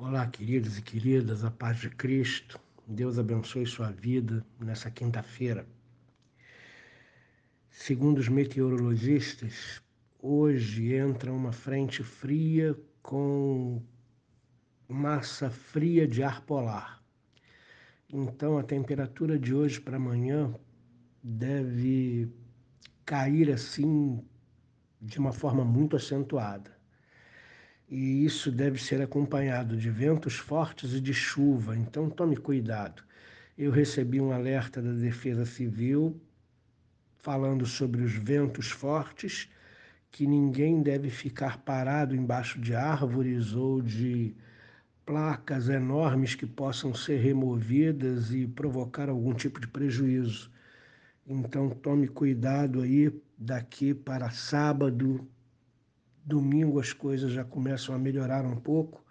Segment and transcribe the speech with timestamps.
[0.00, 2.60] Olá, queridos e queridas, a paz de Cristo.
[2.86, 5.66] Deus abençoe sua vida nessa quinta-feira.
[7.68, 9.82] Segundo os meteorologistas,
[10.22, 13.82] hoje entra uma frente fria com
[14.86, 17.02] massa fria de ar polar.
[18.08, 20.54] Então a temperatura de hoje para amanhã
[21.20, 22.32] deve
[23.04, 24.24] cair assim
[25.02, 26.77] de uma forma muito acentuada
[27.88, 33.02] e isso deve ser acompanhado de ventos fortes e de chuva, então tome cuidado.
[33.56, 36.20] Eu recebi um alerta da Defesa Civil
[37.18, 39.48] falando sobre os ventos fortes,
[40.10, 44.34] que ninguém deve ficar parado embaixo de árvores ou de
[45.04, 50.50] placas enormes que possam ser removidas e provocar algum tipo de prejuízo.
[51.26, 55.26] Então tome cuidado aí daqui para sábado,
[56.28, 59.02] Domingo as coisas já começam a melhorar um pouco.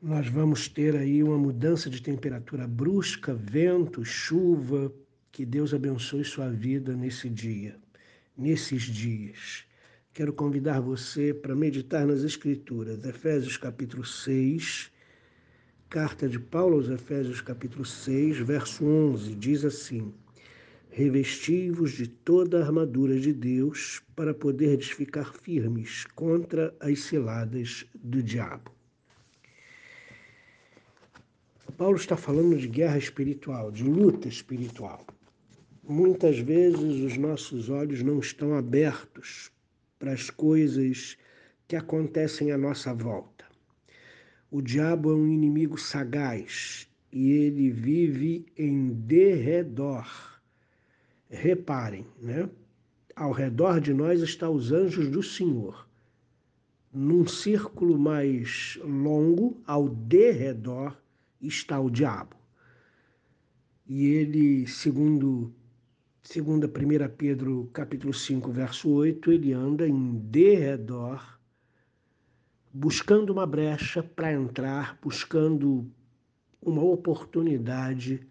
[0.00, 4.94] Nós vamos ter aí uma mudança de temperatura brusca, vento, chuva.
[5.32, 7.76] Que Deus abençoe sua vida nesse dia,
[8.38, 9.64] nesses dias.
[10.12, 13.04] Quero convidar você para meditar nas Escrituras.
[13.04, 14.92] Efésios capítulo 6,
[15.90, 20.14] carta de Paulo aos Efésios capítulo 6, verso 11, diz assim:
[20.96, 28.22] Revesti-vos de toda a armadura de Deus para poderdes ficar firmes contra as ciladas do
[28.22, 28.70] diabo.
[31.76, 35.04] Paulo está falando de guerra espiritual, de luta espiritual.
[35.82, 39.50] Muitas vezes os nossos olhos não estão abertos
[39.98, 41.18] para as coisas
[41.66, 43.44] que acontecem à nossa volta.
[44.48, 50.33] O diabo é um inimigo sagaz e ele vive em derredor
[51.28, 52.48] reparem, né?
[53.16, 55.88] Ao redor de nós estão os anjos do Senhor.
[56.92, 60.96] Num círculo mais longo, ao derredor,
[61.40, 62.36] está o diabo.
[63.86, 65.52] E ele, segundo
[66.22, 66.70] segundo 1
[67.16, 71.38] Pedro capítulo 5, verso 8, ele anda em derredor,
[72.72, 75.86] buscando uma brecha para entrar, buscando
[76.62, 78.26] uma oportunidade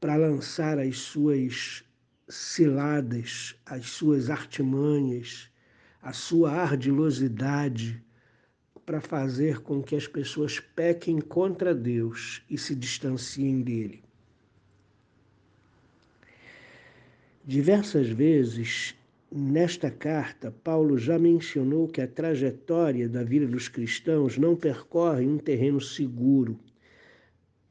[0.00, 1.84] para lançar as suas
[2.30, 5.50] ciladas, as suas artimanhas,
[6.00, 8.02] a sua ardilosidade
[8.86, 14.02] para fazer com que as pessoas pequem contra Deus e se distanciem dele.
[17.44, 18.94] Diversas vezes
[19.30, 25.38] nesta carta, Paulo já mencionou que a trajetória da vida dos cristãos não percorre um
[25.38, 26.58] terreno seguro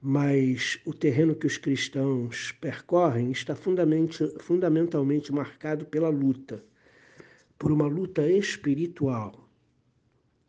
[0.02, 6.64] mas o terreno que os cristãos percorrem está fundamentalmente marcado pela luta,
[7.58, 9.50] por uma luta espiritual.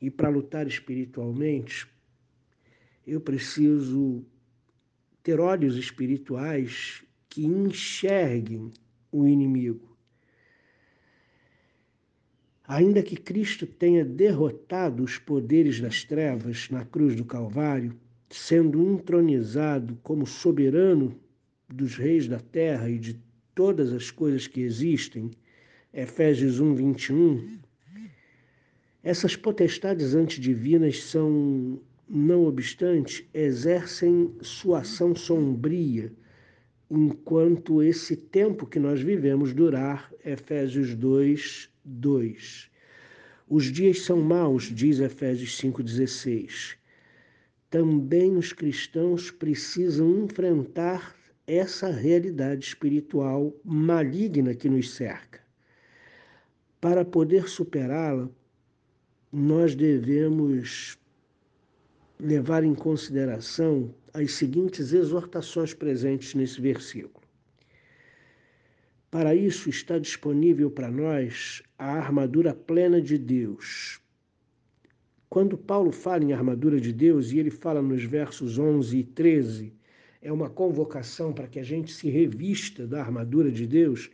[0.00, 1.86] E para lutar espiritualmente,
[3.06, 4.24] eu preciso
[5.22, 8.70] ter olhos espirituais que enxerguem
[9.12, 9.96] o inimigo.
[12.64, 17.98] Ainda que Cristo tenha derrotado os poderes das trevas na cruz do Calvário,
[18.30, 21.18] sendo entronizado como soberano
[21.68, 23.20] dos reis da terra e de
[23.54, 25.32] todas as coisas que existem,
[25.92, 27.58] Efésios 1, 21,
[29.02, 36.12] essas potestades antedivinas são, não obstante, exercem sua ação sombria
[36.88, 42.70] enquanto esse tempo que nós vivemos durar, Efésios 2, 2.
[43.48, 46.79] Os dias são maus, diz Efésios 5,16
[47.70, 51.16] também os cristãos precisam enfrentar
[51.46, 55.40] essa realidade espiritual maligna que nos cerca.
[56.80, 58.28] Para poder superá-la,
[59.32, 60.98] nós devemos
[62.18, 67.24] levar em consideração as seguintes exortações presentes nesse versículo.
[69.10, 74.00] Para isso está disponível para nós a armadura plena de Deus,
[75.30, 79.72] quando Paulo fala em armadura de Deus, e ele fala nos versos 11 e 13,
[80.20, 84.10] é uma convocação para que a gente se revista da armadura de Deus,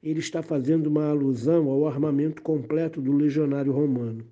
[0.00, 4.24] ele está fazendo uma alusão ao armamento completo do legionário romano.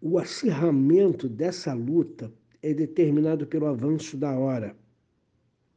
[0.00, 2.32] O acirramento dessa luta
[2.62, 4.76] é determinado pelo avanço da hora.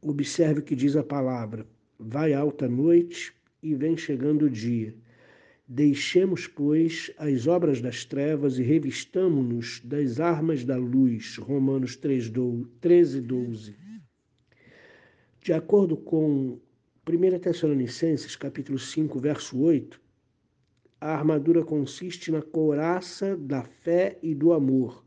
[0.03, 1.65] Observe o que diz a palavra:
[1.97, 4.93] vai alta noite e vem chegando o dia.
[5.71, 11.37] Deixemos, pois, as obras das trevas e revistamo-nos das armas da luz.
[11.37, 12.31] Romanos 3,
[12.81, 13.75] 13, 12.
[15.43, 16.59] De acordo com
[17.07, 20.01] 1 Tessalonicenses, capítulo 5, verso 8,
[20.99, 25.05] a armadura consiste na couraça da fé e do amor,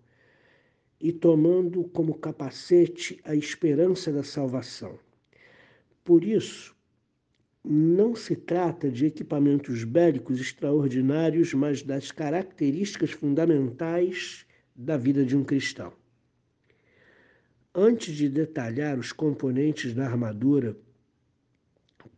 [1.00, 4.96] e tomando como capacete a esperança da salvação.
[6.04, 6.72] Por isso,
[7.64, 14.44] não se trata de equipamentos bélicos extraordinários, mas das características fundamentais
[14.74, 15.92] da vida de um cristão.
[17.74, 20.76] Antes de detalhar os componentes da armadura,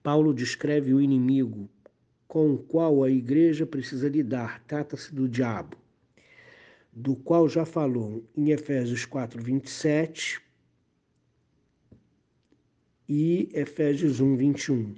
[0.04, 1.66] Paulo descreve o inimigo
[2.28, 4.62] com o qual a igreja precisa lidar.
[4.66, 5.78] Trata-se do diabo,
[6.92, 10.42] do qual já falou em Efésios 4, 27
[13.08, 14.94] e Efésios 1, 21.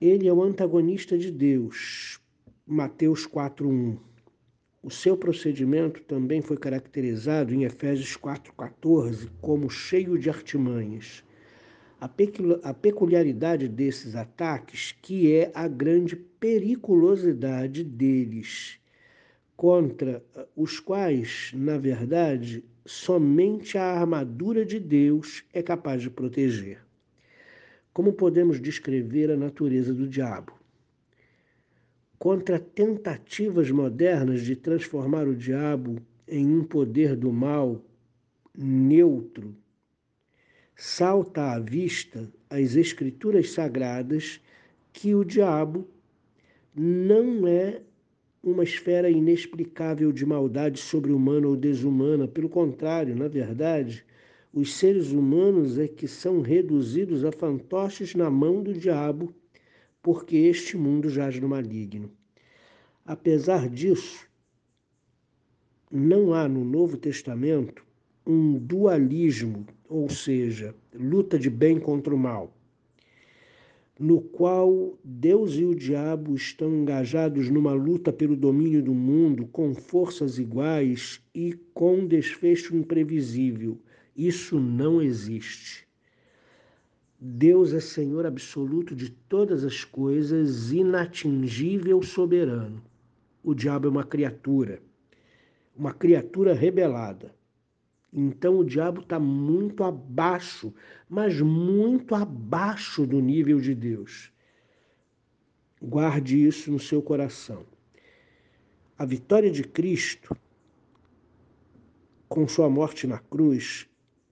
[0.00, 2.18] Ele é o antagonista de Deus.
[2.66, 3.98] Mateus 4:1.
[4.82, 11.22] O seu procedimento também foi caracterizado em Efésios 4:14 como cheio de artimanhas.
[12.00, 12.08] A
[12.72, 18.78] peculiaridade desses ataques, que é a grande periculosidade deles,
[19.54, 20.24] contra
[20.56, 26.78] os quais, na verdade, somente a armadura de Deus é capaz de proteger.
[27.92, 30.52] Como podemos descrever a natureza do diabo?
[32.18, 35.96] Contra tentativas modernas de transformar o diabo
[36.28, 37.84] em um poder do mal
[38.56, 39.56] neutro,
[40.76, 44.40] salta à vista as escrituras sagradas
[44.92, 45.88] que o diabo
[46.74, 47.80] não é
[48.42, 52.28] uma esfera inexplicável de maldade sobre-humana ou desumana.
[52.28, 54.04] Pelo contrário, na verdade,
[54.52, 59.32] os seres humanos é que são reduzidos a fantoches na mão do diabo,
[60.02, 62.10] porque este mundo jaz no maligno.
[63.06, 64.28] Apesar disso,
[65.90, 67.84] não há no Novo Testamento
[68.26, 72.52] um dualismo, ou seja, luta de bem contra o mal,
[73.98, 79.74] no qual Deus e o diabo estão engajados numa luta pelo domínio do mundo com
[79.74, 83.78] forças iguais e com desfecho imprevisível
[84.26, 85.88] isso não existe.
[87.18, 92.82] Deus é Senhor absoluto de todas as coisas, inatingível, soberano.
[93.42, 94.82] O diabo é uma criatura,
[95.76, 97.34] uma criatura rebelada.
[98.10, 100.72] Então o diabo está muito abaixo,
[101.08, 104.32] mas muito abaixo do nível de Deus.
[105.80, 107.66] Guarde isso no seu coração.
[108.98, 110.34] A vitória de Cristo,
[112.28, 113.89] com sua morte na cruz,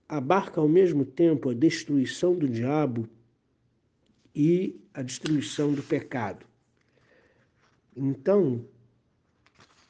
[0.09, 3.07] abarca ao mesmo tempo a destruição do diabo
[4.35, 6.47] e a destruição do pecado.
[7.95, 8.65] Então,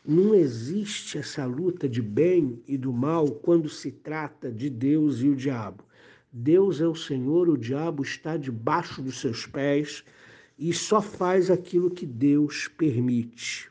[0.05, 5.29] não existe essa luta de bem e do mal quando se trata de Deus e
[5.29, 5.85] o diabo.
[6.33, 10.05] Deus é o Senhor, o diabo está debaixo dos seus pés
[10.59, 13.71] e só faz aquilo que Deus permite.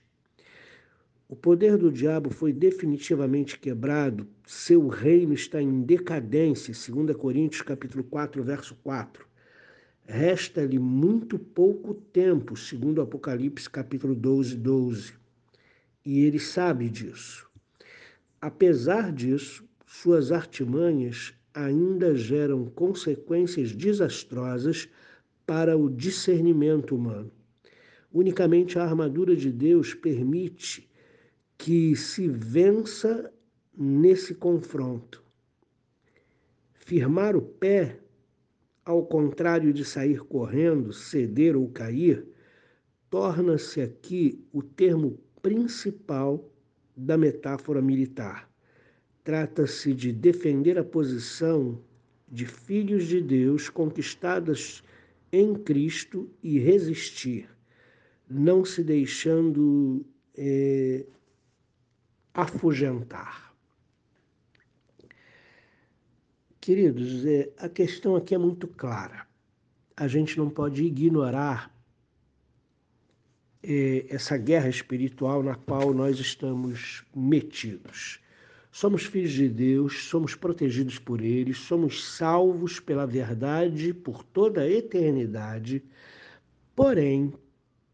[1.30, 8.02] O poder do diabo foi definitivamente quebrado, seu reino está em decadência, 2 Coríntios capítulo
[8.06, 9.28] 4, verso 4.
[10.06, 15.16] Resta-lhe muito pouco tempo, segundo Apocalipse capítulo 12, 12.
[16.06, 17.46] E ele sabe disso.
[18.40, 24.88] Apesar disso, suas artimanhas ainda geram consequências desastrosas
[25.46, 27.30] para o discernimento humano.
[28.14, 30.88] Unicamente a armadura de Deus permite
[31.58, 33.34] que se vença
[33.76, 35.24] nesse confronto.
[36.74, 38.00] Firmar o pé,
[38.86, 42.26] ao contrário de sair correndo, ceder ou cair,
[43.10, 46.50] torna-se aqui o termo principal
[46.96, 48.50] da metáfora militar.
[49.24, 51.82] Trata-se de defender a posição
[52.28, 54.84] de filhos de Deus conquistadas
[55.32, 57.50] em Cristo e resistir,
[58.30, 60.06] não se deixando
[60.36, 61.06] é,
[62.38, 63.52] afugentar.
[66.62, 69.26] Queridos, é, a questão aqui é muito clara.
[69.96, 71.76] A gente não pode ignorar
[73.64, 78.20] é, essa guerra espiritual na qual nós estamos metidos.
[78.72, 84.70] Somos filhos de Deus, somos protegidos por Ele, somos salvos pela verdade por toda a
[84.70, 85.84] eternidade.
[86.76, 87.34] Porém,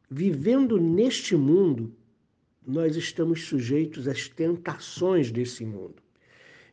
[0.10, 1.96] vivendo neste mundo,
[2.66, 5.96] nós estamos sujeitos às tentações desse mundo.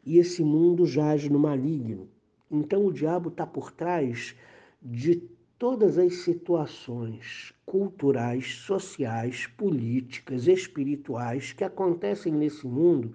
[0.04, 2.08] E esse mundo jaz no maligno.
[2.50, 4.34] Então o diabo está por trás
[4.82, 5.22] de
[5.58, 13.14] todas as situações culturais, sociais, políticas, espirituais que acontecem nesse mundo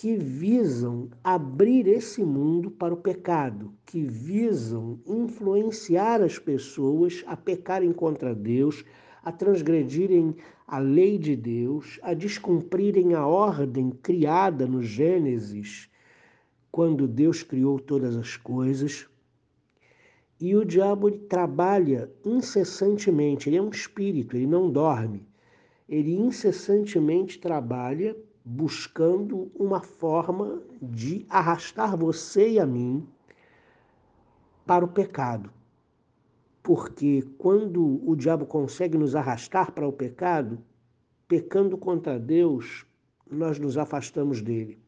[0.00, 7.92] que visam abrir esse mundo para o pecado, que visam influenciar as pessoas a pecarem
[7.92, 8.84] contra Deus,
[9.28, 10.34] a transgredirem
[10.66, 15.90] a lei de Deus, a descumprirem a ordem criada no Gênesis,
[16.72, 19.06] quando Deus criou todas as coisas.
[20.40, 25.28] E o diabo trabalha incessantemente, ele é um espírito, ele não dorme.
[25.86, 33.06] Ele incessantemente trabalha buscando uma forma de arrastar você e a mim
[34.64, 35.57] para o pecado.
[36.68, 40.58] Porque quando o diabo consegue nos arrastar para o pecado,
[41.26, 42.84] pecando contra Deus,
[43.26, 44.78] nós nos afastamos dele.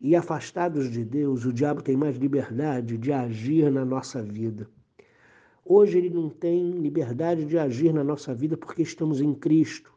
[0.00, 4.66] E afastados de Deus, o diabo tem mais liberdade de agir na nossa vida.
[5.62, 9.92] Hoje ele não tem liberdade de agir na nossa vida porque estamos em Cristo.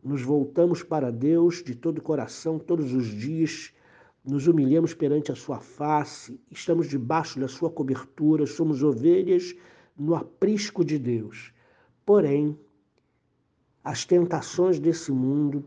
[0.00, 3.74] Nos voltamos para Deus de todo o coração todos os dias,
[4.24, 9.56] nos humilhamos perante a sua face, estamos debaixo da sua cobertura, somos ovelhas
[9.96, 11.52] no aprisco de Deus.
[12.04, 12.58] Porém,
[13.84, 15.64] as tentações desse mundo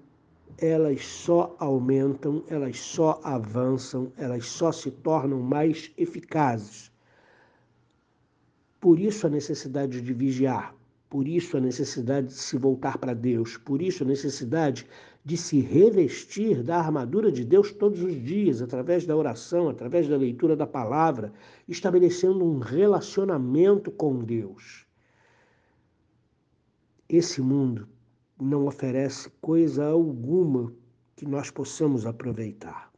[0.58, 6.92] elas só aumentam, elas só avançam, elas só se tornam mais eficazes.
[8.80, 10.74] Por isso a necessidade de vigiar,
[11.10, 14.88] por isso a necessidade de se voltar para Deus, por isso a necessidade
[15.26, 20.16] de se revestir da armadura de Deus todos os dias, através da oração, através da
[20.16, 21.34] leitura da palavra,
[21.68, 24.86] estabelecendo um relacionamento com Deus.
[27.10, 27.90] Esse mundo
[28.40, 30.72] não oferece coisa alguma
[31.16, 32.92] que nós possamos aproveitar.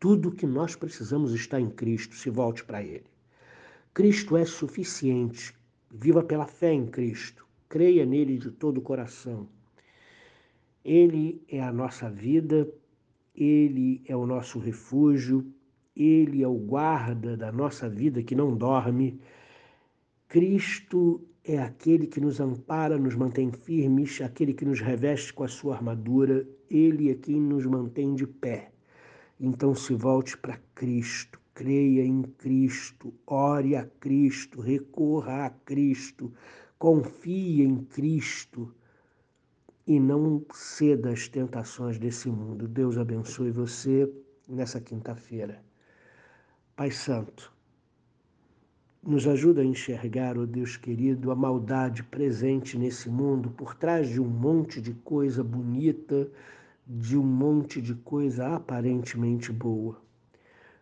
[0.00, 3.06] Tudo que nós precisamos está em Cristo, se volte para Ele.
[3.94, 5.54] Cristo é suficiente.
[5.90, 7.46] Viva pela fé em Cristo.
[7.68, 9.48] Creia nele de todo o coração.
[10.88, 12.66] Ele é a nossa vida,
[13.36, 15.44] ele é o nosso refúgio,
[15.94, 19.20] ele é o guarda da nossa vida que não dorme.
[20.26, 25.48] Cristo é aquele que nos ampara, nos mantém firmes, aquele que nos reveste com a
[25.48, 28.72] sua armadura, ele é quem nos mantém de pé.
[29.38, 36.32] Então se volte para Cristo, creia em Cristo, ore a Cristo, recorra a Cristo,
[36.78, 38.74] confie em Cristo
[39.88, 42.68] e não ceda às tentações desse mundo.
[42.68, 44.06] Deus abençoe você
[44.46, 45.62] nessa quinta-feira.
[46.76, 47.50] Pai Santo,
[49.02, 54.10] nos ajuda a enxergar, ó oh Deus querido, a maldade presente nesse mundo por trás
[54.10, 56.30] de um monte de coisa bonita,
[56.86, 59.98] de um monte de coisa aparentemente boa.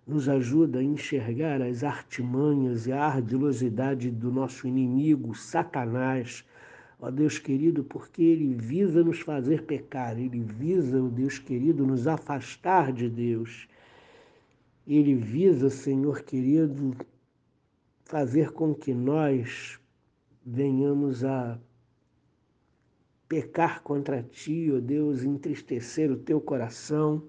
[0.04, 6.44] Nos ajuda a enxergar as artimanhas e a ardilosidade do nosso inimigo, Satanás,
[6.98, 12.06] ó Deus querido, porque ele visa nos fazer pecar, ele visa, ó Deus querido, nos
[12.06, 13.68] afastar de Deus.
[14.86, 16.96] Ele visa, Senhor querido,
[18.04, 19.78] fazer com que nós
[20.44, 21.58] venhamos a
[23.28, 27.22] pecar contra ti, ó Deus, entristecer o teu coração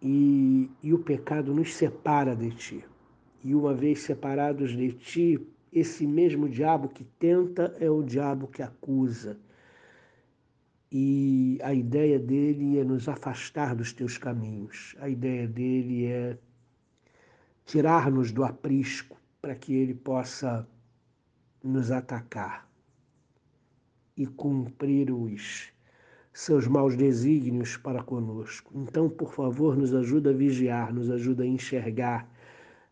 [0.00, 2.84] e, e o pecado nos separa de ti.
[3.44, 8.62] E uma vez separados de ti, esse mesmo diabo que tenta é o diabo que
[8.62, 9.38] acusa.
[10.90, 14.96] E a ideia dele é nos afastar dos teus caminhos.
[14.98, 16.38] A ideia dele é
[17.64, 20.66] tirar-nos do aprisco para que ele possa
[21.62, 22.68] nos atacar
[24.16, 25.70] e cumprir os
[26.32, 28.72] seus maus desígnios para conosco.
[28.74, 32.28] Então, por favor, nos ajuda a vigiar, nos ajuda a enxergar,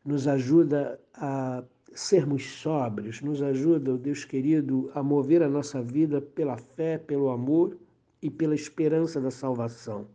[0.05, 1.65] nos ajuda a
[1.99, 7.77] sermos sóbrios, nos ajuda, Deus querido, a mover a nossa vida pela fé, pelo amor
[8.23, 10.07] e pela esperança da salvação.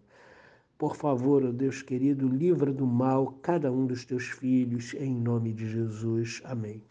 [0.77, 5.69] Por favor, Deus querido, livra do mal cada um dos teus filhos, em nome de
[5.69, 6.41] Jesus.
[6.45, 6.81] Amém.